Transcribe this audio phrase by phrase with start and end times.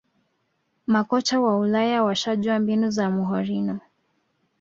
[0.87, 3.79] makocha wa ulaya washajua mbinu za mourinho